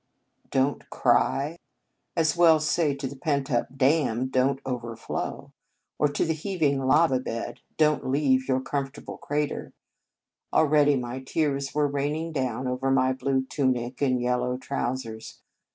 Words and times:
Don 0.49 0.79
t 0.79 0.85
cry! 0.89 1.59
As 2.15 2.35
well 2.35 2.59
say 2.59 2.95
to 2.95 3.05
the 3.05 3.15
pent 3.15 3.51
up 3.51 3.67
dam," 3.77 4.29
Don 4.29 4.55
t 4.55 4.61
overflow!" 4.65 5.51
or 5.99 6.07
to 6.07 6.25
the 6.25 6.33
heaving 6.33 6.79
lava 6.87 7.19
bed," 7.19 7.59
Don 7.77 8.01
t 8.01 8.07
leave 8.07 8.21
70 8.21 8.23
The 8.23 8.23
Convent 8.23 8.39
Stage 8.39 8.49
your 8.49 8.61
comfortable 8.61 9.17
crater!" 9.19 9.73
Already 10.51 10.95
my 10.95 11.19
tears 11.19 11.75
were 11.75 11.87
raining 11.87 12.31
down 12.31 12.65
over 12.67 12.89
my 12.89 13.13
blue 13.13 13.43
tunic 13.45 14.01
and 14.01 14.19
yellow 14.19 14.57
trousers. 14.57 15.39